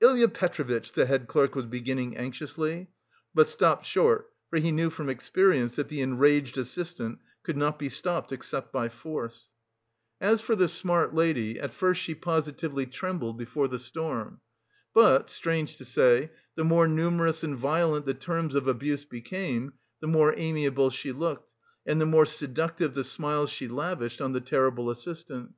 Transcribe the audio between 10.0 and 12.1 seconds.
As for the smart lady, at first